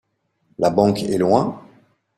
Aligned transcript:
La 0.57 0.71
banque 0.71 1.03
est 1.03 1.19
loin? 1.19 1.61